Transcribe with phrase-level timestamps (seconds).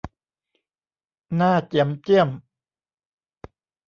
[1.35, 2.29] หน้าเจี๋ยมเจี้ยม